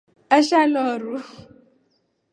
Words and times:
Asha 0.35 0.61
loru. 0.73 1.13